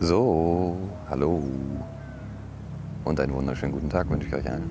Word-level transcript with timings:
So, 0.00 0.76
hallo. 1.10 1.42
Und 3.04 3.18
einen 3.18 3.34
wunderschönen 3.34 3.72
guten 3.72 3.90
Tag 3.90 4.08
wünsche 4.08 4.28
ich 4.28 4.34
euch 4.34 4.48
allen. 4.48 4.70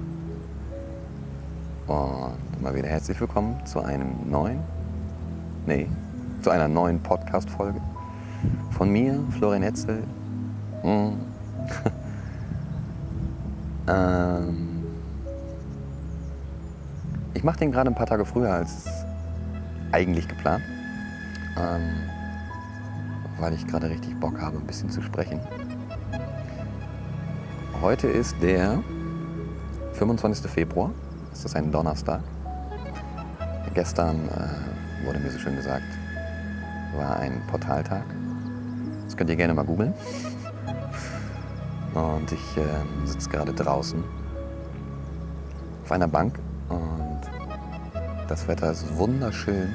Und 1.86 2.62
mal 2.62 2.74
wieder 2.74 2.88
herzlich 2.88 3.20
willkommen 3.20 3.60
zu 3.66 3.82
einem 3.82 4.30
neuen, 4.30 4.60
nee, 5.66 5.88
zu 6.42 6.50
einer 6.50 6.70
neuen 6.70 7.04
Podcast-Folge 7.04 7.82
von 8.72 8.90
mir, 8.90 9.22
Florian 9.38 9.64
Hetzel. 9.64 10.02
Hm. 10.84 11.18
ähm, 13.90 14.86
ich 17.34 17.44
mache 17.44 17.60
den 17.60 17.74
gerade 17.74 17.90
ein 17.90 17.96
paar 17.96 18.08
Tage 18.08 18.24
früher 18.24 18.54
als 18.54 18.88
eigentlich 19.92 20.26
geplant. 20.26 20.64
Ähm, 21.58 22.17
weil 23.40 23.54
ich 23.54 23.66
gerade 23.68 23.90
richtig 23.90 24.20
Bock 24.20 24.40
habe, 24.42 24.58
ein 24.58 24.66
bisschen 24.66 24.90
zu 24.90 25.02
sprechen. 25.02 25.40
Heute 27.82 28.08
ist 28.08 28.36
der 28.42 28.82
25. 29.94 30.50
Februar. 30.50 30.92
Das 31.32 31.46
ist 31.46 31.56
ein 31.56 31.72
Donnerstag. 31.72 32.22
Gestern 33.74 34.28
äh, 34.30 35.06
wurde 35.06 35.20
mir 35.20 35.30
so 35.30 35.38
schön 35.38 35.56
gesagt, 35.56 35.84
war 36.96 37.18
ein 37.18 37.42
Portaltag. 37.48 38.04
Das 39.06 39.16
könnt 39.16 39.30
ihr 39.30 39.36
gerne 39.36 39.54
mal 39.54 39.66
googeln. 39.66 39.94
Und 41.94 42.32
ich 42.32 42.58
äh, 42.58 43.06
sitze 43.06 43.30
gerade 43.30 43.54
draußen 43.54 44.04
auf 45.84 45.92
einer 45.92 46.08
Bank 46.08 46.38
und 46.70 47.22
das 48.28 48.48
Wetter 48.48 48.72
ist 48.72 48.98
wunderschön. 48.98 49.72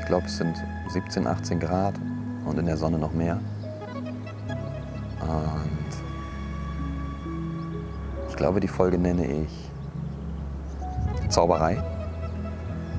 Ich 0.00 0.06
glaube, 0.06 0.26
es 0.26 0.38
sind 0.38 0.56
17, 0.88 1.26
18 1.26 1.60
Grad 1.60 1.94
und 2.44 2.58
in 2.58 2.66
der 2.66 2.76
Sonne 2.76 2.98
noch 2.98 3.12
mehr. 3.12 3.40
Und 5.20 5.88
ich 8.28 8.36
glaube, 8.36 8.60
die 8.60 8.68
Folge 8.68 8.98
nenne 8.98 9.26
ich 9.26 9.70
Zauberei 11.28 11.82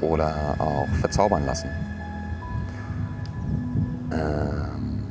oder 0.01 0.55
auch 0.59 0.87
verzaubern 0.99 1.45
lassen. 1.45 1.69
Ähm 4.11 5.03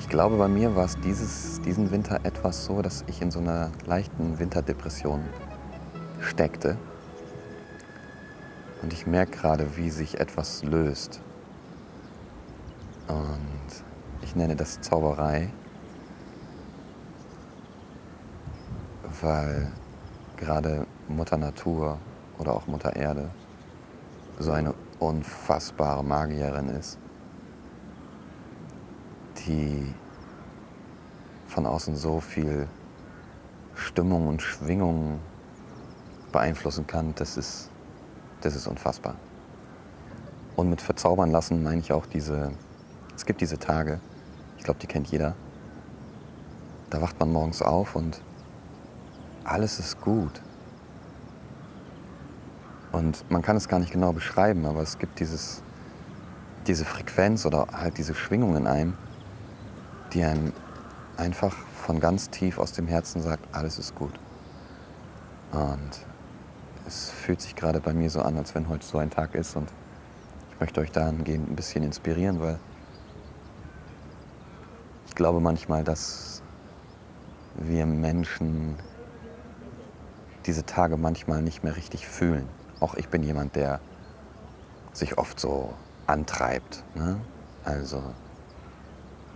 ich 0.00 0.08
glaube, 0.08 0.38
bei 0.38 0.48
mir 0.48 0.74
war 0.74 0.86
es 0.86 0.98
dieses, 1.00 1.60
diesen 1.60 1.90
Winter 1.90 2.20
etwas 2.22 2.64
so, 2.64 2.82
dass 2.82 3.04
ich 3.08 3.20
in 3.20 3.30
so 3.30 3.40
einer 3.40 3.70
leichten 3.86 4.38
Winterdepression 4.38 5.20
steckte. 6.20 6.78
Und 8.82 8.92
ich 8.92 9.06
merke 9.06 9.32
gerade, 9.36 9.76
wie 9.76 9.90
sich 9.90 10.18
etwas 10.18 10.64
löst. 10.64 11.20
Und 13.08 13.82
ich 14.22 14.36
nenne 14.36 14.54
das 14.54 14.80
Zauberei, 14.80 15.50
weil 19.20 19.72
gerade 20.36 20.86
Mutter 21.08 21.36
Natur 21.36 21.98
oder 22.38 22.52
auch 22.54 22.66
Mutter 22.66 22.94
Erde 22.94 23.30
so 24.38 24.52
eine 24.52 24.74
unfassbare 25.00 26.04
Magierin 26.04 26.68
ist, 26.68 26.98
die 29.46 29.92
von 31.46 31.66
außen 31.66 31.96
so 31.96 32.20
viel 32.20 32.68
Stimmung 33.74 34.26
und 34.28 34.42
Schwingung 34.42 35.20
beeinflussen 36.30 36.86
kann, 36.86 37.14
das 37.16 37.36
ist, 37.36 37.70
das 38.42 38.54
ist 38.54 38.66
unfassbar. 38.66 39.14
Und 40.56 40.68
mit 40.70 40.82
verzaubern 40.82 41.30
lassen 41.30 41.62
meine 41.62 41.80
ich 41.80 41.92
auch 41.92 42.06
diese 42.06 42.52
es 43.18 43.26
gibt 43.26 43.40
diese 43.40 43.58
Tage, 43.58 43.98
ich 44.58 44.64
glaube, 44.64 44.78
die 44.78 44.86
kennt 44.86 45.08
jeder. 45.08 45.34
Da 46.88 47.02
wacht 47.02 47.18
man 47.18 47.32
morgens 47.32 47.62
auf 47.62 47.96
und 47.96 48.20
alles 49.42 49.80
ist 49.80 50.00
gut. 50.00 50.40
Und 52.92 53.28
man 53.28 53.42
kann 53.42 53.56
es 53.56 53.68
gar 53.68 53.80
nicht 53.80 53.90
genau 53.90 54.12
beschreiben, 54.12 54.64
aber 54.66 54.82
es 54.82 55.00
gibt 55.00 55.18
dieses, 55.18 55.62
diese 56.68 56.84
Frequenz 56.84 57.44
oder 57.44 57.66
halt 57.72 57.98
diese 57.98 58.14
Schwingung 58.14 58.56
in 58.56 58.68
einem, 58.68 58.96
die 60.12 60.22
einem 60.22 60.52
einfach 61.16 61.56
von 61.84 61.98
ganz 61.98 62.30
tief 62.30 62.56
aus 62.56 62.70
dem 62.70 62.86
Herzen 62.86 63.20
sagt, 63.20 63.52
alles 63.52 63.80
ist 63.80 63.96
gut. 63.96 64.14
Und 65.50 65.90
es 66.86 67.10
fühlt 67.10 67.40
sich 67.40 67.56
gerade 67.56 67.80
bei 67.80 67.92
mir 67.92 68.10
so 68.10 68.22
an, 68.22 68.36
als 68.36 68.54
wenn 68.54 68.68
heute 68.68 68.86
so 68.86 68.98
ein 68.98 69.10
Tag 69.10 69.34
ist 69.34 69.56
und 69.56 69.68
ich 70.52 70.60
möchte 70.60 70.80
euch 70.80 70.92
dahingehend 70.92 71.50
ein 71.50 71.56
bisschen 71.56 71.82
inspirieren, 71.82 72.38
weil 72.38 72.60
glaube 75.18 75.40
manchmal, 75.40 75.82
dass 75.82 76.42
wir 77.56 77.86
Menschen 77.86 78.76
diese 80.46 80.64
Tage 80.64 80.96
manchmal 80.96 81.42
nicht 81.42 81.64
mehr 81.64 81.74
richtig 81.74 82.06
fühlen. 82.06 82.48
Auch 82.78 82.94
ich 82.94 83.08
bin 83.08 83.24
jemand, 83.24 83.56
der 83.56 83.80
sich 84.92 85.18
oft 85.18 85.40
so 85.40 85.74
antreibt. 86.06 86.84
Ne? 86.94 87.20
Also 87.64 88.00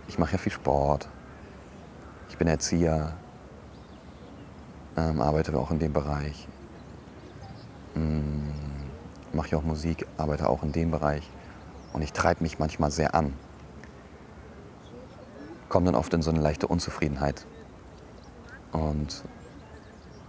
ich 0.07 0.17
mache 0.17 0.31
ja 0.31 0.37
viel 0.37 0.53
Sport, 0.53 1.09
ich 2.29 2.37
bin 2.37 2.47
Erzieher, 2.47 3.13
ähm, 4.95 5.21
arbeite 5.21 5.55
auch 5.57 5.69
in 5.69 5.79
dem 5.79 5.91
Bereich, 5.91 6.47
ähm, 7.97 8.53
mache 9.33 9.49
ja 9.49 9.57
auch 9.57 9.63
Musik, 9.63 10.07
arbeite 10.17 10.47
auch 10.47 10.63
in 10.63 10.71
dem 10.71 10.91
Bereich 10.91 11.29
und 11.91 12.01
ich 12.01 12.13
treibe 12.13 12.41
mich 12.41 12.57
manchmal 12.57 12.89
sehr 12.89 13.13
an 13.13 13.33
komme 15.73 15.87
dann 15.87 15.95
oft 15.95 16.13
in 16.13 16.21
so 16.21 16.29
eine 16.29 16.39
leichte 16.39 16.67
Unzufriedenheit 16.67 17.47
und 18.73 19.23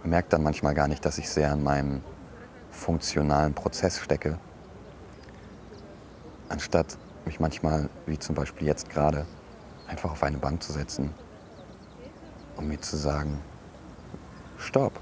merke 0.03 0.29
dann 0.29 0.41
manchmal 0.41 0.73
gar 0.73 0.87
nicht, 0.87 1.05
dass 1.05 1.19
ich 1.19 1.29
sehr 1.29 1.53
in 1.53 1.63
meinem 1.63 2.01
funktionalen 2.71 3.53
Prozess 3.53 3.99
stecke, 3.99 4.39
anstatt 6.49 6.97
mich 7.25 7.39
manchmal, 7.39 7.89
wie 8.07 8.17
zum 8.17 8.33
Beispiel 8.33 8.65
jetzt 8.65 8.89
gerade, 8.89 9.27
einfach 9.87 10.09
auf 10.13 10.23
eine 10.23 10.39
Bank 10.39 10.63
zu 10.63 10.73
setzen 10.73 11.13
und 12.55 12.67
mir 12.67 12.81
zu 12.81 12.97
sagen, 12.97 13.39
stopp. 14.57 14.93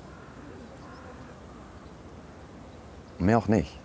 Mehr 3.17 3.37
auch 3.37 3.47
nicht. 3.47 3.79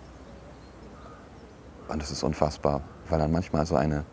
Und 1.86 2.02
das 2.02 2.10
ist 2.10 2.24
unfassbar, 2.24 2.80
weil 3.08 3.20
dann 3.20 3.30
manchmal 3.30 3.64
so 3.64 3.76
eine 3.76 4.04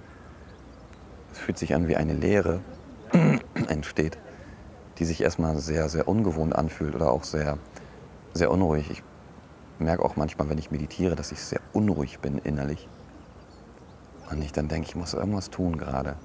es 1.35 1.41
fühlt 1.41 1.57
sich 1.57 1.75
an 1.75 1.90
wie 1.90 1.97
eine 1.97 2.13
Leere 2.13 2.62
entsteht, 3.68 4.18
die 4.97 5.06
sich 5.06 5.22
erstmal 5.22 5.57
sehr, 5.57 5.90
sehr 5.90 6.07
ungewohnt 6.07 6.56
anfühlt 6.56 6.96
oder 6.96 7.12
auch 7.12 7.25
sehr, 7.25 7.57
sehr 8.34 8.50
unruhig. 8.50 8.90
Ich 8.90 9.03
merke 9.78 10.03
auch 10.03 10.16
manchmal, 10.16 10.50
wenn 10.50 10.57
ich 10.57 10.72
meditiere, 10.72 11.16
dass 11.16 11.34
ich 11.34 11.41
sehr 11.41 11.59
unruhig 11.73 12.19
bin 12.19 12.38
innerlich. 12.38 12.88
Und 14.31 14.41
ich 14.41 14.53
dann 14.53 14.69
denke, 14.69 14.88
ich 14.88 14.96
muss 14.96 15.13
irgendwas 15.13 15.50
tun 15.50 15.78
gerade. 15.78 16.16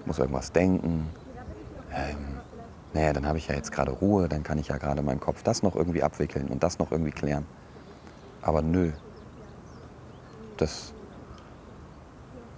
Ich 0.00 0.06
muss 0.06 0.18
irgendwas 0.18 0.52
denken. 0.52 1.06
Ähm, 1.92 2.16
naja, 2.94 3.12
dann 3.12 3.26
habe 3.26 3.36
ich 3.36 3.48
ja 3.48 3.54
jetzt 3.54 3.72
gerade 3.72 3.92
Ruhe, 3.92 4.26
dann 4.26 4.42
kann 4.42 4.56
ich 4.56 4.68
ja 4.68 4.78
gerade 4.78 5.00
in 5.00 5.06
meinem 5.06 5.20
Kopf 5.20 5.42
das 5.42 5.62
noch 5.62 5.76
irgendwie 5.76 6.02
abwickeln 6.02 6.48
und 6.48 6.62
das 6.62 6.78
noch 6.78 6.92
irgendwie 6.92 7.12
klären. 7.12 7.44
Aber 8.40 8.62
nö, 8.62 8.92
das 10.56 10.94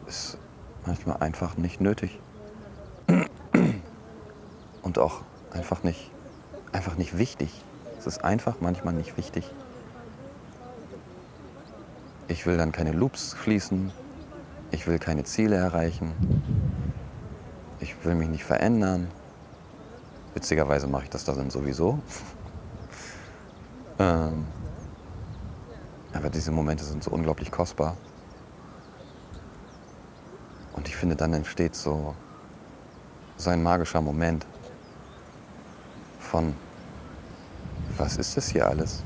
ist 0.06 0.38
manchmal 0.88 1.18
einfach 1.18 1.58
nicht 1.58 1.80
nötig. 1.80 2.18
Und 4.82 4.98
auch 4.98 5.20
einfach 5.50 5.82
nicht, 5.82 6.10
einfach 6.72 6.96
nicht 6.96 7.18
wichtig. 7.18 7.62
Es 7.98 8.06
ist 8.06 8.24
einfach 8.24 8.56
manchmal 8.60 8.94
nicht 8.94 9.16
wichtig. 9.18 9.44
Ich 12.26 12.46
will 12.46 12.56
dann 12.56 12.72
keine 12.72 12.92
Loops 12.92 13.36
schließen. 13.42 13.92
Ich 14.70 14.86
will 14.86 14.98
keine 14.98 15.24
Ziele 15.24 15.56
erreichen. 15.56 16.12
Ich 17.80 18.02
will 18.04 18.14
mich 18.14 18.28
nicht 18.28 18.44
verändern. 18.44 19.08
Witzigerweise 20.32 20.86
mache 20.86 21.04
ich 21.04 21.10
das 21.10 21.24
da 21.24 21.32
dann 21.32 21.50
sowieso. 21.50 21.98
ähm, 23.98 24.46
aber 26.14 26.30
diese 26.30 26.50
Momente 26.50 26.84
sind 26.84 27.04
so 27.04 27.10
unglaublich 27.10 27.50
kostbar. 27.50 27.96
Und 30.78 30.86
ich 30.86 30.94
finde, 30.94 31.16
dann 31.16 31.32
entsteht 31.32 31.74
so, 31.74 32.14
so 33.36 33.50
ein 33.50 33.64
magischer 33.64 34.00
Moment 34.00 34.46
von, 36.20 36.54
was 37.96 38.16
ist 38.16 38.36
das 38.36 38.46
hier 38.50 38.68
alles? 38.68 39.02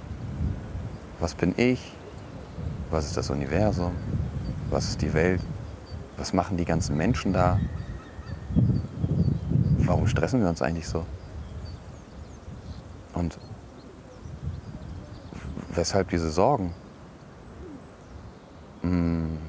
Was 1.18 1.34
bin 1.34 1.54
ich? 1.56 1.96
Was 2.90 3.06
ist 3.06 3.16
das 3.16 3.30
Universum? 3.30 3.94
Was 4.68 4.90
ist 4.90 5.00
die 5.00 5.14
Welt? 5.14 5.40
Was 6.18 6.34
machen 6.34 6.58
die 6.58 6.66
ganzen 6.66 6.94
Menschen 6.94 7.32
da? 7.32 7.58
Warum 9.78 10.06
stressen 10.06 10.42
wir 10.42 10.50
uns 10.50 10.60
eigentlich 10.60 10.86
so? 10.86 11.06
Und 13.14 13.38
weshalb 15.74 16.10
diese 16.10 16.30
Sorgen? 16.30 16.74
Hm 18.82 19.41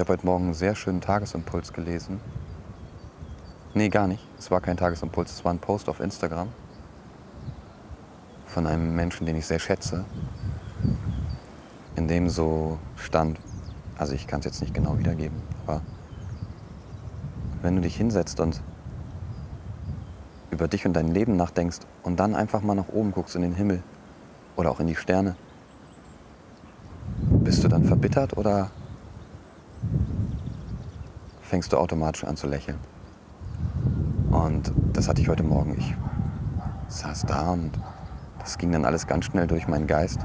Ich 0.00 0.02
habe 0.02 0.14
heute 0.14 0.24
Morgen 0.24 0.44
einen 0.44 0.54
sehr 0.54 0.74
schönen 0.74 1.02
Tagesimpuls 1.02 1.74
gelesen. 1.74 2.22
Nee, 3.74 3.90
gar 3.90 4.06
nicht. 4.06 4.26
Es 4.38 4.50
war 4.50 4.62
kein 4.62 4.78
Tagesimpuls, 4.78 5.30
es 5.30 5.44
war 5.44 5.52
ein 5.52 5.58
Post 5.58 5.90
auf 5.90 6.00
Instagram 6.00 6.48
von 8.46 8.66
einem 8.66 8.96
Menschen, 8.96 9.26
den 9.26 9.36
ich 9.36 9.44
sehr 9.44 9.58
schätze, 9.58 10.06
in 11.96 12.08
dem 12.08 12.30
so 12.30 12.78
stand, 12.96 13.38
also 13.98 14.14
ich 14.14 14.26
kann 14.26 14.38
es 14.38 14.46
jetzt 14.46 14.62
nicht 14.62 14.72
genau 14.72 14.98
wiedergeben, 14.98 15.36
aber 15.66 15.82
wenn 17.60 17.76
du 17.76 17.82
dich 17.82 17.94
hinsetzt 17.94 18.40
und 18.40 18.62
über 20.50 20.66
dich 20.66 20.86
und 20.86 20.94
dein 20.94 21.08
Leben 21.08 21.36
nachdenkst 21.36 21.80
und 22.04 22.18
dann 22.18 22.34
einfach 22.34 22.62
mal 22.62 22.74
nach 22.74 22.88
oben 22.88 23.12
guckst 23.12 23.36
in 23.36 23.42
den 23.42 23.54
Himmel 23.54 23.82
oder 24.56 24.70
auch 24.70 24.80
in 24.80 24.86
die 24.86 24.96
Sterne, 24.96 25.36
bist 27.18 27.62
du 27.62 27.68
dann 27.68 27.84
verbittert 27.84 28.38
oder 28.38 28.70
fängst 31.50 31.72
du 31.72 31.78
automatisch 31.78 32.22
an 32.22 32.36
zu 32.36 32.46
lächeln? 32.46 32.78
Und 34.30 34.72
das 34.92 35.08
hatte 35.08 35.20
ich 35.20 35.28
heute 35.28 35.42
Morgen. 35.42 35.76
Ich 35.76 35.94
saß 36.86 37.22
da 37.26 37.50
und 37.50 37.72
das 38.38 38.56
ging 38.56 38.70
dann 38.70 38.84
alles 38.84 39.08
ganz 39.08 39.24
schnell 39.24 39.48
durch 39.48 39.66
meinen 39.66 39.88
Geist. 39.88 40.20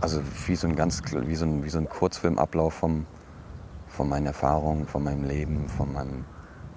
Also 0.00 0.20
wie 0.46 0.56
so 0.56 0.66
ein 0.66 0.74
ganz 0.74 1.02
wie 1.12 1.36
so 1.36 1.44
ein, 1.44 1.62
wie 1.62 1.68
so 1.68 1.78
ein 1.78 1.88
Kurzfilmablauf 1.88 2.74
vom, 2.74 3.06
von 3.86 4.08
meinen 4.08 4.26
Erfahrungen, 4.26 4.88
von 4.88 5.04
meinem 5.04 5.22
Leben, 5.22 5.68
von 5.68 5.92
meinem 5.92 6.24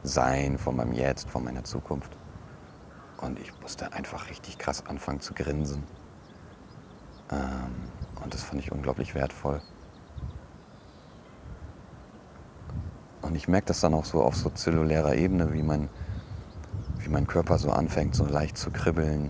Sein, 0.04 0.60
von 0.60 0.75
meinem 0.75 0.94
Jetzt, 0.94 1.31
von 1.31 1.44
meiner 1.44 1.63
Zukunft. 1.63 2.16
Und 3.22 3.39
ich 3.39 3.60
musste 3.60 3.92
einfach 3.94 4.30
richtig 4.30 4.60
krass 4.60 4.86
anfangen 4.86 5.19
zu 5.19 5.33
grinsen. 5.33 5.83
Ähm, 7.31 7.39
und 8.24 8.36
das 8.36 8.44
fand 8.44 8.62
ich 8.62 8.72
unglaublich 8.72 9.16
wertvoll. 9.16 9.62
Und 13.31 13.38
ich 13.38 13.48
merke 13.48 13.68
das 13.68 13.80
dann 13.80 13.94
auch 13.94 14.04
so 14.04 14.22
auf 14.22 14.36
so 14.36 14.50
zellulärer 14.50 15.16
Ebene, 15.16 15.54
wie 15.54 15.63
mein, 15.63 15.88
wie 17.00 17.07
mein 17.07 17.28
Körper 17.28 17.57
so 17.57 17.72
anfängt, 17.72 18.13
so 18.13 18.25
leicht 18.25 18.57
zu 18.57 18.72
kribbeln 18.72 19.30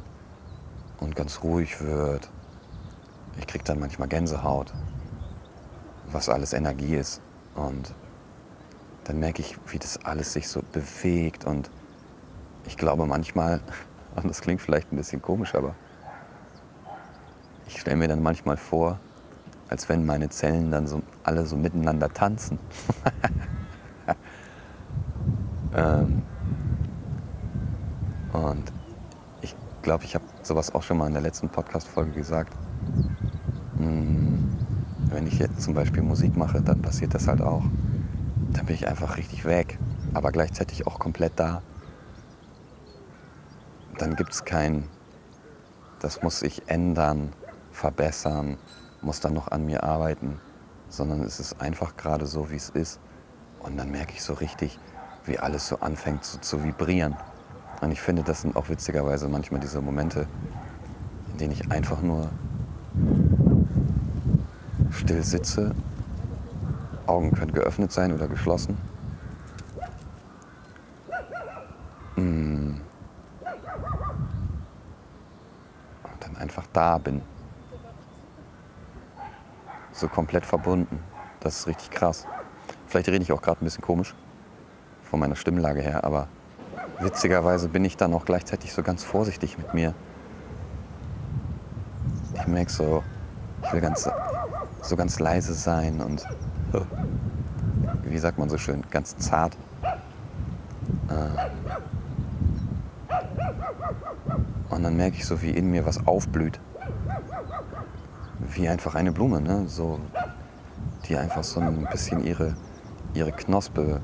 und 1.00 1.16
ganz 1.16 1.44
ruhig 1.44 1.80
wird. 1.82 2.28
Ich 3.38 3.46
kriege 3.46 3.64
dann 3.64 3.80
manchmal 3.80 4.08
Gänsehaut, 4.08 4.74
was 6.12 6.30
alles 6.30 6.54
Energie 6.54 6.96
ist. 6.96 7.22
Und 7.54 7.94
dann 9.04 9.20
merke 9.20 9.44
ich, 9.44 9.56
wie 9.68 9.78
das 9.78 10.04
alles 10.04 10.34
sich 10.34 10.48
so 10.48 10.64
bewegt. 10.72 11.46
Und 11.46 11.70
ich 12.66 12.78
glaube 12.78 13.06
manchmal, 13.06 13.62
und 14.16 14.28
das 14.28 14.42
klingt 14.42 14.62
vielleicht 14.62 14.92
ein 14.92 14.96
bisschen 14.96 15.22
komisch, 15.22 15.54
aber 15.54 15.76
ich 17.68 17.80
stelle 17.80 17.98
mir 17.98 18.08
dann 18.08 18.24
manchmal 18.24 18.58
vor, 18.58 19.00
als 19.70 19.90
wenn 19.90 20.08
meine 20.08 20.30
Zellen 20.30 20.72
dann 20.72 20.88
so 20.88 21.04
alle 21.22 21.46
so 21.46 21.56
miteinander 21.56 22.12
tanzen. 22.12 22.58
ähm, 25.76 26.22
und 28.34 28.72
ich 29.42 29.56
glaube, 29.82 30.04
ich 30.04 30.16
habe 30.16 30.26
sowas 30.42 30.74
auch 30.74 30.84
schon 30.84 30.98
mal 30.98 31.08
in 31.08 31.14
der 31.14 31.22
letzten 31.22 31.50
Podcast-Folge 31.50 32.12
gesagt. 32.12 32.54
Hm, 33.78 34.50
wenn 35.10 35.28
ich 35.28 35.40
jetzt 35.40 35.62
zum 35.62 35.74
Beispiel 35.74 36.04
Musik 36.04 36.38
mache, 36.38 36.62
dann 36.62 36.82
passiert 36.82 37.14
das 37.14 37.28
halt 37.28 37.42
auch. 37.42 37.64
Dann 38.52 38.66
bin 38.66 38.76
ich 38.76 38.88
einfach 38.88 39.18
richtig 39.18 39.46
weg, 39.46 39.78
aber 40.14 40.32
gleichzeitig 40.32 40.88
auch 40.88 41.00
komplett 41.00 41.34
da. 41.36 41.62
Dann 43.98 44.16
gibt 44.16 44.34
es 44.34 44.46
kein, 44.46 44.88
das 46.00 46.22
muss 46.22 46.40
sich 46.40 46.64
ändern, 46.68 47.34
verbessern, 47.72 48.58
muss 49.02 49.20
dann 49.20 49.34
noch 49.34 49.50
an 49.50 49.66
mir 49.66 49.84
arbeiten, 49.84 50.40
sondern 50.90 51.22
es 51.22 51.40
ist 51.40 51.62
einfach 51.62 51.96
gerade 51.98 52.26
so, 52.26 52.52
wie 52.52 52.56
es 52.56 52.70
ist. 52.70 53.00
Und 53.60 53.78
dann 53.78 53.92
merke 53.92 54.14
ich 54.14 54.24
so 54.24 54.34
richtig, 54.34 54.80
wie 55.26 55.38
alles 55.38 55.68
so 55.68 55.80
anfängt 55.80 56.26
so 56.26 56.40
zu 56.40 56.64
vibrieren. 56.64 57.16
Und 57.82 57.92
ich 57.92 58.02
finde, 58.02 58.24
das 58.24 58.42
sind 58.42 58.56
auch 58.56 58.70
witzigerweise 58.70 59.28
manchmal 59.28 59.60
diese 59.60 59.82
Momente, 59.82 60.28
in 61.32 61.38
denen 61.38 61.54
ich 61.54 61.72
einfach 61.72 62.02
nur 62.02 62.30
still 64.92 65.24
sitze. 65.24 65.74
Augen 67.08 67.32
können 67.32 67.52
geöffnet 67.52 67.92
sein 67.92 68.14
oder 68.14 68.28
geschlossen. 68.28 68.78
Mm. 72.16 72.76
Und 76.04 76.18
dann 76.20 76.38
einfach 76.38 76.66
da 76.72 76.98
bin 77.00 77.22
so 79.92 80.08
komplett 80.08 80.46
verbunden. 80.46 81.00
Das 81.40 81.60
ist 81.60 81.68
richtig 81.68 81.90
krass. 81.92 82.28
Vielleicht 82.88 83.10
rede 83.10 83.24
ich 83.24 83.32
auch 83.32 83.42
gerade 83.42 83.62
ein 83.62 83.66
bisschen 83.66 83.84
komisch 83.84 84.14
von 85.12 85.20
meiner 85.20 85.36
Stimmlage 85.36 85.82
her, 85.82 86.04
aber 86.04 86.28
witzigerweise 87.00 87.70
bin 87.70 87.86
ich 87.86 87.98
dann 87.98 88.14
auch 88.16 88.26
gleichzeitig 88.26 88.74
so 88.74 88.82
ganz 88.82 89.04
vorsichtig 89.04 89.60
mit 89.60 89.76
mir. 89.76 89.94
Ich 92.34 92.48
merke 92.48 92.72
so, 92.72 93.04
ich 93.64 93.72
will 93.74 93.82
ganz, 93.82 94.10
so 94.82 94.96
ganz 94.96 95.20
leise 95.20 95.54
sein 95.54 96.02
und 96.02 96.26
wie 98.04 98.18
sagt 98.18 98.40
man 98.40 98.50
so 98.50 98.58
schön, 98.58 98.84
ganz 98.90 99.16
zart. 99.18 99.56
Ähm. 101.12 101.32
Und 104.70 104.84
dann 104.84 104.98
merke 104.98 105.18
ich 105.18 105.26
so, 105.26 105.44
wie 105.44 105.52
in 105.52 105.70
mir 105.70 105.86
was 105.86 106.08
aufblüht 106.08 106.60
wie 108.56 108.68
einfach 108.68 108.96
eine 108.96 109.12
Blume, 109.12 109.42
ne? 109.42 109.64
so, 109.68 110.00
die 111.08 111.18
einfach 111.18 111.44
so 111.44 111.60
ein 111.60 111.88
bisschen 111.92 112.24
ihre, 112.24 112.56
ihre 113.14 113.32
Knospe 113.32 114.02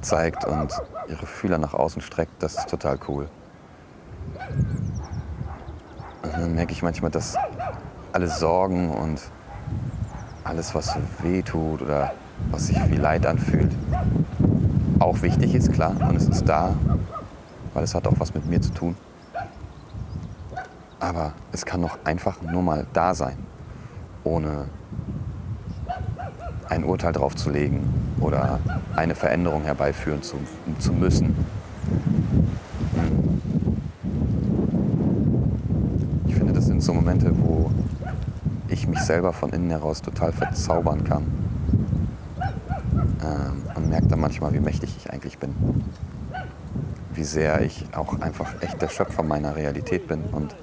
zeigt 0.00 0.44
und 0.44 0.72
ihre 1.08 1.26
Fühler 1.26 1.58
nach 1.58 1.74
außen 1.74 2.02
streckt. 2.02 2.42
Das 2.42 2.56
ist 2.56 2.68
total 2.68 2.98
cool. 3.08 3.28
Und 6.22 6.32
dann 6.32 6.54
merke 6.54 6.72
ich 6.72 6.82
manchmal, 6.82 7.10
dass 7.10 7.36
alle 8.12 8.28
Sorgen 8.28 8.90
und 8.90 9.20
alles, 10.44 10.74
was 10.74 10.86
so 10.86 11.00
weh 11.22 11.42
tut 11.42 11.82
oder 11.82 12.12
was 12.50 12.68
sich 12.68 12.90
wie 12.90 12.96
Leid 12.96 13.26
anfühlt, 13.26 13.72
auch 14.98 15.22
wichtig 15.22 15.54
ist, 15.54 15.72
klar. 15.72 15.94
Und 16.08 16.16
es 16.16 16.28
ist 16.28 16.48
da, 16.48 16.74
weil 17.74 17.84
es 17.84 17.94
hat 17.94 18.06
auch 18.06 18.18
was 18.18 18.34
mit 18.34 18.46
mir 18.46 18.60
zu 18.60 18.72
tun. 18.72 18.96
Aber 21.00 21.32
es 21.52 21.64
kann 21.64 21.82
doch 21.82 21.98
einfach 22.04 22.40
nur 22.42 22.62
mal 22.62 22.86
da 22.92 23.14
sein, 23.14 23.36
ohne 24.24 24.66
ein 26.68 26.84
Urteil 26.84 27.12
drauf 27.12 27.34
zu 27.34 27.50
legen 27.50 27.88
oder 28.20 28.60
eine 28.94 29.14
Veränderung 29.14 29.62
herbeiführen 29.62 30.22
zu, 30.22 30.36
zu 30.78 30.92
müssen. 30.92 31.36
Ich 36.26 36.34
finde, 36.34 36.52
das 36.52 36.66
sind 36.66 36.82
so 36.82 36.92
Momente, 36.92 37.32
wo 37.38 37.70
ich 38.68 38.88
mich 38.88 39.00
selber 39.00 39.32
von 39.32 39.50
innen 39.50 39.70
heraus 39.70 40.02
total 40.02 40.32
verzaubern 40.32 41.04
kann. 41.04 41.26
Ähm, 42.92 43.62
und 43.74 43.88
merke 43.88 44.08
dann 44.08 44.20
manchmal, 44.20 44.52
wie 44.52 44.60
mächtig 44.60 44.94
ich 44.96 45.12
eigentlich 45.12 45.38
bin. 45.38 45.54
Wie 47.14 47.24
sehr 47.24 47.62
ich 47.62 47.86
auch 47.94 48.20
einfach 48.20 48.54
echt 48.60 48.82
der 48.82 48.88
Schöpfer 48.88 49.22
meiner 49.22 49.56
Realität 49.56 50.08
bin 50.08 50.22
und 50.32 50.54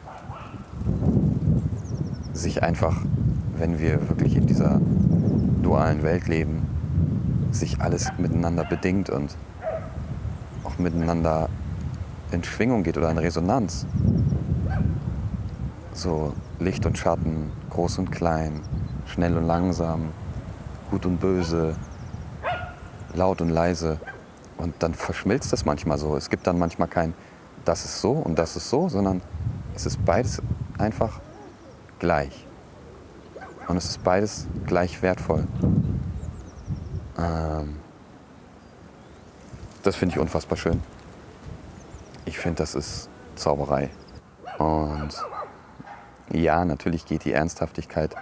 sich 2.34 2.62
einfach, 2.62 3.02
wenn 3.58 3.80
wir 3.80 4.10
wirklich 4.10 4.36
in 4.36 4.46
dieser 4.46 4.82
dualen 5.64 6.04
Welt 6.04 6.28
leben, 6.28 6.68
sich 7.52 7.82
alles 7.82 8.12
miteinander 8.18 8.64
bedingt 8.66 9.10
und 9.10 9.36
auch 10.64 10.78
miteinander 10.78 11.50
in 12.32 12.44
Schwingung 12.44 12.84
geht 12.84 12.98
oder 12.98 13.10
in 13.10 13.18
Resonanz. 13.18 13.86
So 15.94 16.34
Licht 16.60 16.86
und 16.86 16.98
Schatten, 16.98 17.52
groß 17.70 18.00
und 18.00 18.12
klein, 18.12 18.62
schnell 19.06 19.38
und 19.38 19.46
langsam, 19.46 20.10
gut 20.90 21.06
und 21.06 21.20
böse, 21.20 21.76
laut 23.14 23.42
und 23.42 23.50
leise. 23.50 24.00
Und 24.58 24.76
dann 24.80 24.94
verschmilzt 24.94 25.54
das 25.54 25.66
manchmal 25.66 25.98
so. 25.98 26.16
Es 26.16 26.30
gibt 26.30 26.48
dann 26.48 26.58
manchmal 26.58 26.88
kein, 26.88 27.14
das 27.66 27.86
ist 27.86 28.02
so 28.02 28.12
und 28.12 28.38
das 28.38 28.56
ist 28.56 28.70
so, 28.70 28.90
sondern 28.90 29.22
es 29.76 29.86
ist 29.86 30.04
beides 30.06 30.42
einfach 30.78 31.20
gleich. 32.00 32.48
Und 33.68 33.78
es 33.78 33.86
ist 33.86 34.04
beides 34.04 34.48
gleich 34.66 35.02
wertvoll. 35.02 35.48
Ähm, 37.18 37.78
das 39.84 39.96
finde 39.96 40.16
ich 40.16 40.20
unfassbar 40.20 40.58
schön. 40.58 40.82
Ich 42.26 42.38
finde, 42.38 42.58
das 42.58 42.76
ist 42.76 43.10
Zauberei. 43.36 43.90
Und 44.58 45.10
ja, 46.32 46.66
natürlich 46.66 47.06
geht 47.06 47.26
die 47.26 47.34
Ernsthaftigkeit 47.34 48.16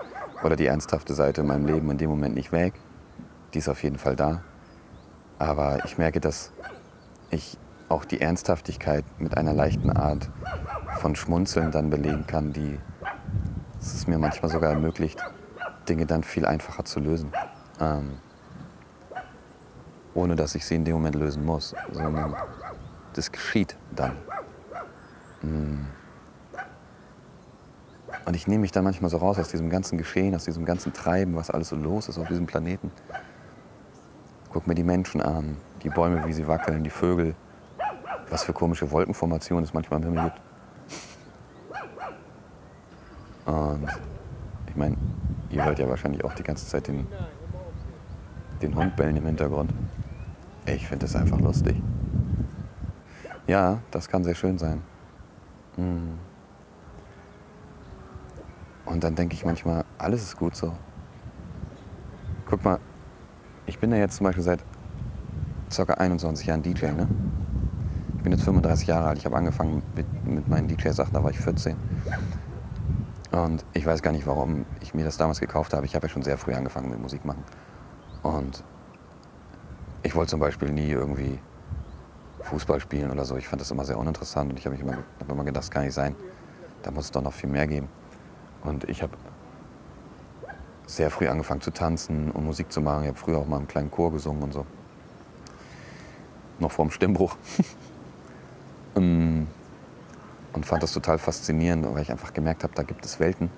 oder 0.43 0.55
die 0.55 0.65
ernsthafte 0.65 1.13
Seite 1.13 1.41
in 1.41 1.47
meinem 1.47 1.65
Leben 1.65 1.89
in 1.91 1.97
dem 1.97 2.09
Moment 2.09 2.35
nicht 2.35 2.51
weg. 2.51 2.73
Die 3.53 3.59
ist 3.59 3.69
auf 3.69 3.83
jeden 3.83 3.97
Fall 3.97 4.15
da. 4.15 4.41
Aber 5.37 5.85
ich 5.85 5.97
merke, 5.97 6.19
dass 6.19 6.51
ich 7.29 7.57
auch 7.89 8.05
die 8.05 8.21
Ernsthaftigkeit 8.21 9.03
mit 9.19 9.37
einer 9.37 9.53
leichten 9.53 9.91
Art 9.91 10.29
von 10.99 11.15
Schmunzeln 11.15 11.71
dann 11.71 11.89
belegen 11.89 12.25
kann, 12.27 12.53
die 12.53 12.79
es 13.81 14.07
mir 14.07 14.17
manchmal 14.17 14.51
sogar 14.51 14.71
ermöglicht, 14.71 15.23
Dinge 15.89 16.05
dann 16.05 16.23
viel 16.23 16.45
einfacher 16.45 16.85
zu 16.85 16.99
lösen. 16.99 17.31
Ähm, 17.79 18.17
ohne 20.13 20.35
dass 20.35 20.55
ich 20.55 20.65
sie 20.65 20.75
in 20.75 20.85
dem 20.85 20.95
Moment 20.95 21.15
lösen 21.15 21.45
muss, 21.45 21.73
sondern 21.91 22.35
das 23.13 23.31
geschieht 23.31 23.75
dann. 23.95 24.13
Mm. 25.41 25.85
Und 28.25 28.35
ich 28.35 28.47
nehme 28.47 28.61
mich 28.61 28.71
dann 28.71 28.83
manchmal 28.83 29.09
so 29.09 29.17
raus 29.17 29.39
aus 29.39 29.49
diesem 29.49 29.69
ganzen 29.69 29.97
Geschehen, 29.97 30.35
aus 30.35 30.45
diesem 30.45 30.65
ganzen 30.65 30.93
Treiben, 30.93 31.35
was 31.35 31.49
alles 31.49 31.69
so 31.69 31.75
los 31.75 32.07
ist 32.07 32.19
auf 32.19 32.27
diesem 32.27 32.45
Planeten. 32.45 32.91
Guck 34.51 34.67
mir 34.67 34.75
die 34.75 34.83
Menschen 34.83 35.21
an, 35.21 35.57
die 35.81 35.89
Bäume, 35.89 36.25
wie 36.25 36.33
sie 36.33 36.47
wackeln, 36.47 36.83
die 36.83 36.89
Vögel, 36.89 37.35
was 38.29 38.43
für 38.43 38.53
komische 38.53 38.91
Wolkenformationen 38.91 39.63
es 39.63 39.73
manchmal 39.73 40.01
im 40.01 40.07
Himmel 40.07 40.23
gibt. 40.25 40.41
Und 43.45 43.87
ich 44.67 44.75
meine, 44.75 44.95
ihr 45.49 45.65
hört 45.65 45.79
ja 45.79 45.89
wahrscheinlich 45.89 46.23
auch 46.23 46.33
die 46.33 46.43
ganze 46.43 46.65
Zeit 46.67 46.87
den, 46.87 47.07
den 48.61 48.75
Hund 48.75 48.95
bellen 48.95 49.17
im 49.17 49.25
Hintergrund. 49.25 49.73
Ich 50.65 50.87
finde 50.87 51.05
das 51.05 51.15
einfach 51.15 51.39
lustig. 51.39 51.81
Ja, 53.47 53.79
das 53.89 54.07
kann 54.07 54.23
sehr 54.23 54.35
schön 54.35 54.57
sein. 54.57 54.81
Mm. 55.75 56.13
Und 58.85 59.03
dann 59.03 59.15
denke 59.15 59.33
ich 59.33 59.45
manchmal, 59.45 59.83
alles 59.97 60.21
ist 60.23 60.37
gut 60.37 60.55
so. 60.55 60.73
Guck 62.45 62.63
mal, 62.63 62.79
ich 63.65 63.79
bin 63.79 63.91
ja 63.91 63.97
jetzt 63.97 64.17
zum 64.17 64.25
Beispiel 64.25 64.43
seit 64.43 64.63
ca. 65.75 65.93
21 65.93 66.45
Jahren 66.45 66.61
DJ. 66.61 66.87
Ne? 66.87 67.07
Ich 68.17 68.23
bin 68.23 68.31
jetzt 68.33 68.43
35 68.43 68.87
Jahre 68.87 69.07
alt. 69.07 69.17
Ich 69.17 69.25
habe 69.25 69.35
angefangen 69.35 69.81
mit, 69.95 70.05
mit 70.25 70.47
meinen 70.47 70.67
DJ-Sachen, 70.67 71.13
da 71.13 71.23
war 71.23 71.31
ich 71.31 71.39
14. 71.39 71.75
Und 73.31 73.63
ich 73.73 73.85
weiß 73.85 74.01
gar 74.01 74.11
nicht, 74.11 74.27
warum 74.27 74.65
ich 74.81 74.93
mir 74.93 75.05
das 75.05 75.17
damals 75.17 75.39
gekauft 75.39 75.73
habe. 75.73 75.85
Ich 75.85 75.95
habe 75.95 76.07
ja 76.07 76.09
schon 76.09 76.21
sehr 76.21 76.37
früh 76.37 76.53
angefangen 76.53 76.89
mit 76.89 76.99
Musik 76.99 77.23
machen. 77.23 77.43
Und 78.23 78.63
ich 80.03 80.15
wollte 80.15 80.31
zum 80.31 80.39
Beispiel 80.39 80.71
nie 80.71 80.89
irgendwie 80.89 81.39
Fußball 82.43 82.79
spielen 82.79 83.09
oder 83.09 83.23
so. 83.23 83.37
Ich 83.37 83.47
fand 83.47 83.61
das 83.61 83.71
immer 83.71 83.85
sehr 83.85 83.97
uninteressant 83.97 84.51
und 84.51 84.59
ich 84.59 84.65
habe 84.65 84.75
immer, 84.75 84.97
hab 85.19 85.31
immer 85.31 85.43
gedacht, 85.43 85.63
das 85.63 85.71
kann 85.71 85.85
nicht 85.85 85.93
sein. 85.93 86.15
Da 86.83 86.91
muss 86.91 87.05
es 87.05 87.11
doch 87.11 87.21
noch 87.21 87.33
viel 87.33 87.49
mehr 87.49 87.67
geben. 87.67 87.87
Und 88.63 88.89
ich 88.89 89.01
habe 89.01 89.13
sehr 90.87 91.09
früh 91.09 91.27
angefangen 91.27 91.61
zu 91.61 91.71
tanzen 91.71 92.31
und 92.31 92.45
Musik 92.45 92.71
zu 92.71 92.81
machen. 92.81 93.03
Ich 93.03 93.09
habe 93.09 93.17
früher 93.17 93.37
auch 93.37 93.47
mal 93.47 93.59
im 93.59 93.67
kleinen 93.67 93.91
Chor 93.91 94.11
gesungen 94.11 94.43
und 94.43 94.53
so. 94.53 94.65
Noch 96.59 96.71
vor 96.71 96.85
dem 96.85 96.91
Stimmbruch. 96.91 97.35
Ähm, 98.93 99.47
und 100.53 100.65
fand 100.65 100.83
das 100.83 100.93
total 100.93 101.17
faszinierend, 101.17 101.85
weil 101.93 102.01
ich 102.01 102.11
einfach 102.11 102.33
gemerkt 102.33 102.63
habe, 102.63 102.73
da 102.75 102.83
gibt 102.83 103.05
es 103.05 103.19
Welten, 103.19 103.49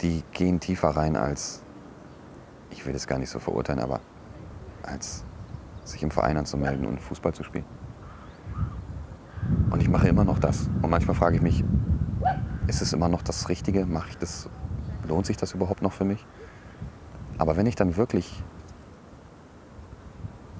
die 0.00 0.22
gehen 0.32 0.60
tiefer 0.60 0.90
rein 0.90 1.16
als, 1.16 1.62
ich 2.70 2.84
will 2.86 2.92
das 2.92 3.06
gar 3.06 3.18
nicht 3.18 3.30
so 3.30 3.38
verurteilen, 3.38 3.80
aber 3.80 4.00
als 4.82 5.24
sich 5.84 6.02
im 6.02 6.10
Verein 6.10 6.36
anzumelden 6.36 6.86
und 6.86 7.00
Fußball 7.00 7.34
zu 7.34 7.42
spielen. 7.42 7.64
Und 9.70 9.80
ich 9.82 9.88
mache 9.88 10.08
immer 10.08 10.24
noch 10.24 10.38
das. 10.38 10.68
Und 10.82 10.90
manchmal 10.90 11.16
frage 11.16 11.36
ich 11.36 11.42
mich, 11.42 11.64
ist 12.66 12.82
es 12.82 12.92
immer 12.92 13.08
noch 13.08 13.22
das 13.22 13.48
Richtige? 13.48 13.86
Mache 13.86 14.10
ich 14.10 14.18
das? 14.18 14.48
Lohnt 15.08 15.26
sich 15.26 15.36
das 15.36 15.54
überhaupt 15.54 15.82
noch 15.82 15.92
für 15.92 16.04
mich? 16.04 16.24
Aber 17.38 17.56
wenn 17.56 17.66
ich 17.66 17.74
dann 17.74 17.96
wirklich 17.96 18.42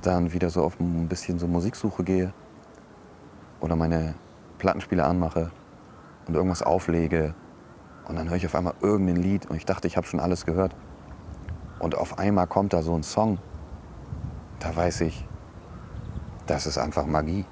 dann 0.03 0.33
wieder 0.33 0.49
so 0.49 0.63
auf 0.63 0.81
ein 0.81 1.09
bisschen 1.09 1.39
so 1.39 1.47
Musiksuche 1.47 2.05
gehe 2.05 2.33
oder 3.61 3.77
meine 3.77 4.15
Plattenspieler 4.59 5.07
anmache 5.07 5.51
und 6.27 6.35
irgendwas 6.35 6.63
auflege 6.63 7.35
und 8.11 8.17
dann 8.17 8.29
höre 8.29 8.37
ich 8.37 8.47
auf 8.47 8.57
einmal 8.57 8.75
irgendein 8.81 9.17
Lied 9.17 9.47
und 9.49 9.57
ich 9.57 9.65
dachte, 9.65 9.87
ich 9.87 9.97
habe 9.97 10.07
schon 10.07 10.19
alles 10.19 10.45
gehört. 10.45 10.75
Und 11.79 11.97
auf 11.97 12.19
einmal 12.19 12.49
kommt 12.49 12.73
da 12.73 12.83
so 12.83 12.95
ein 12.95 13.05
Song, 13.05 13.39
da 14.59 14.75
weiß 14.75 15.03
ich, 15.03 15.25
das 16.47 16.67
ist 16.67 16.77
einfach 16.77 17.07
Magie. 17.07 17.45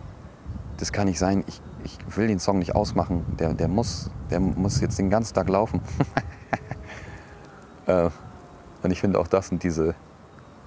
Das 0.76 0.92
kann 0.92 1.06
nicht 1.06 1.20
sein, 1.20 1.44
ich, 1.46 1.62
ich 1.84 2.16
will 2.16 2.26
den 2.26 2.40
Song 2.40 2.58
nicht 2.58 2.74
ausmachen, 2.74 3.24
der, 3.38 3.54
der, 3.54 3.68
muss, 3.68 4.10
der 4.30 4.40
muss 4.40 4.80
jetzt 4.80 4.98
den 4.98 5.10
ganzen 5.10 5.34
Tag 5.34 5.48
laufen. 5.48 5.80
Äh, 7.86 8.10
und 8.82 8.90
ich 8.90 9.00
finde 9.00 9.18
auch 9.18 9.28
das 9.28 9.48
sind 9.48 9.62
diese 9.62 9.94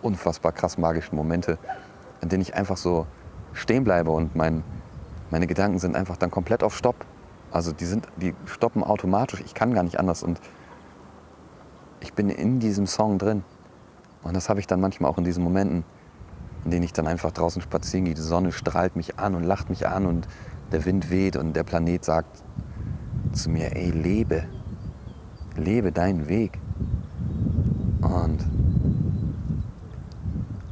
unfassbar 0.01 0.53
krass 0.53 0.79
magischen 0.79 1.15
Momente, 1.15 1.59
in 2.19 2.29
denen 2.29 2.41
ich 2.41 2.55
einfach 2.55 2.77
so 2.77 3.05
stehen 3.53 3.83
bleibe 3.83 4.09
und 4.09 4.35
mein, 4.35 4.63
meine 5.31 5.47
Gedanken 5.47 5.79
sind 5.79 5.95
einfach 5.95 6.17
dann 6.17 6.29
komplett 6.29 6.61
auf 6.61 6.75
Stopp. 6.75 7.05
Also 7.51 7.71
die, 7.71 7.85
sind, 7.85 8.07
die 8.17 8.35
stoppen 8.45 8.83
automatisch, 8.83 9.41
ich 9.41 9.53
kann 9.53 9.73
gar 9.73 9.83
nicht 9.83 9.99
anders 9.99 10.23
und 10.23 10.39
ich 12.01 12.13
bin 12.13 12.29
in 12.29 12.59
diesem 12.59 12.85
Song 12.85 13.17
drin. 13.17 13.43
Und 14.23 14.35
das 14.35 14.49
habe 14.49 14.59
ich 14.59 14.67
dann 14.67 14.79
manchmal 14.79 15.09
auch 15.09 15.17
in 15.17 15.23
diesen 15.23 15.43
Momenten, 15.43 15.83
in 16.65 16.71
denen 16.71 16.83
ich 16.83 16.93
dann 16.93 17.07
einfach 17.07 17.31
draußen 17.31 17.61
spazieren 17.61 18.05
gehe. 18.05 18.13
Die 18.13 18.21
Sonne 18.21 18.51
strahlt 18.51 18.95
mich 18.95 19.19
an 19.19 19.35
und 19.35 19.43
lacht 19.43 19.69
mich 19.69 19.87
an 19.87 20.05
und 20.05 20.27
der 20.71 20.85
Wind 20.85 21.09
weht 21.09 21.35
und 21.35 21.53
der 21.53 21.63
Planet 21.63 22.05
sagt 22.05 22.43
zu 23.33 23.49
mir, 23.49 23.75
ey, 23.75 23.89
lebe, 23.91 24.45
lebe 25.55 25.91
deinen 25.91 26.27
Weg. 26.27 26.59
Und 28.01 28.45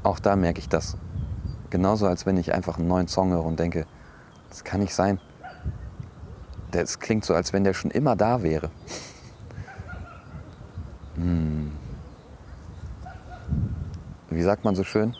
auch 0.03 0.19
da 0.19 0.35
merke 0.35 0.59
ich 0.59 0.69
das. 0.69 0.97
Genauso 1.69 2.07
als 2.07 2.25
wenn 2.25 2.37
ich 2.37 2.53
einfach 2.53 2.77
einen 2.77 2.87
neuen 2.87 3.07
Song 3.07 3.31
höre 3.31 3.45
und 3.45 3.59
denke, 3.59 3.85
das 4.49 4.63
kann 4.63 4.79
nicht 4.79 4.93
sein. 4.93 5.19
Das 6.71 6.99
klingt 6.99 7.25
so, 7.25 7.33
als 7.33 7.53
wenn 7.53 7.63
der 7.63 7.73
schon 7.73 7.91
immer 7.91 8.15
da 8.15 8.43
wäre. 8.43 8.69
hm. 11.15 11.71
Wie 14.29 14.43
sagt 14.43 14.63
man 14.63 14.75
so 14.75 14.83
schön? 14.83 15.15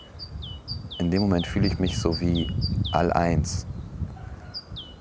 In 0.99 1.09
dem 1.11 1.21
Moment 1.21 1.47
fühle 1.47 1.67
ich 1.67 1.79
mich 1.79 1.97
so 1.97 2.19
wie 2.19 2.51
All-Eins. 2.91 3.65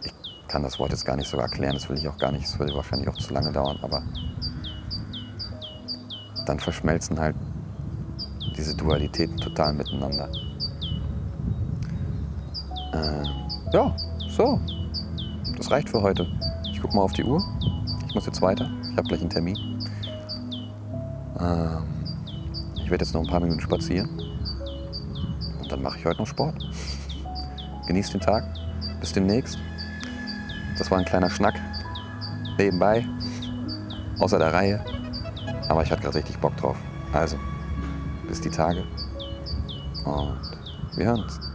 Ich 0.03 0.13
kann 0.49 0.63
das 0.63 0.79
Wort 0.79 0.91
jetzt 0.93 1.05
gar 1.05 1.17
nicht 1.17 1.29
so 1.29 1.37
erklären, 1.37 1.75
das 1.75 1.89
will 1.91 1.99
ich 1.99 2.09
auch 2.09 2.17
gar 2.17 2.33
nicht, 2.33 2.45
das 2.45 2.59
würde 2.59 2.75
wahrscheinlich 2.75 3.09
auch 3.09 3.17
zu 3.17 3.35
lange 3.35 3.53
dauern, 3.53 3.79
aber 3.83 4.03
dann 6.47 6.59
verschmelzen 6.59 7.21
halt 7.21 7.37
diese 8.57 8.75
Dualitäten 8.75 9.37
total 9.37 9.75
miteinander. 9.75 10.29
Ähm, 12.95 13.27
ja, 13.73 13.95
so. 14.39 14.61
Das 15.57 15.71
reicht 15.71 15.91
für 15.91 16.01
heute. 16.01 16.27
Ich 16.73 16.81
gucke 16.81 16.95
mal 16.95 17.03
auf 17.03 17.13
die 17.13 17.25
Uhr. 17.25 17.43
Ich 18.07 18.15
muss 18.15 18.25
jetzt 18.25 18.41
weiter. 18.41 18.71
Ich 18.93 18.97
habe 18.97 19.09
gleich 19.09 19.21
einen 19.21 19.31
Termin. 19.31 19.57
Ähm, 21.41 21.83
ich 22.77 22.89
werde 22.89 23.05
jetzt 23.05 23.13
noch 23.13 23.23
ein 23.23 23.27
paar 23.27 23.41
Minuten 23.41 23.61
spazieren. 23.61 24.09
Und 25.61 25.71
dann 25.71 25.83
mache 25.83 25.99
ich 25.99 26.07
heute 26.07 26.21
noch 26.21 26.27
Sport. 26.29 26.55
Genießt 27.89 28.15
den 28.15 28.21
Tag. 28.21 28.45
Bis 29.01 29.13
demnächst. 29.13 29.59
Das 30.79 30.89
war 30.89 30.99
ein 30.99 31.05
kleiner 31.05 31.31
Schnack. 31.31 31.55
Nebenbei. 32.59 33.05
Außer 34.21 34.39
der 34.39 34.53
Reihe. 34.53 34.85
Aber 35.69 35.83
ich 35.83 35.91
hatte 35.91 36.03
gerade 36.03 36.17
richtig 36.17 36.39
Bock 36.39 36.57
drauf. 36.57 36.77
Also, 37.13 37.37
bis 38.29 38.41
die 38.41 38.51
Tage. 38.51 38.85
Und 40.05 40.39
wir 40.97 41.07
hören 41.07 41.23
uns. 41.23 41.48